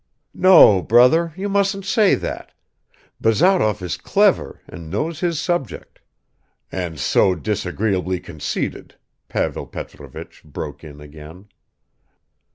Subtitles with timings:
[0.33, 2.53] "No, brother, you mustn't say that;
[3.21, 5.99] Bazarov is clever and knows his subject."
[6.71, 8.95] "And so disagreeably conceited,"
[9.29, 11.49] Pavel Petrovich broke in again.